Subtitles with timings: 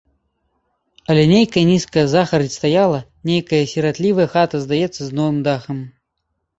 [1.13, 2.99] Але нейкая нізкая загарадзь стаяла,
[3.33, 5.77] нейкая сіратлівая хата, здаецца, з новым дахам.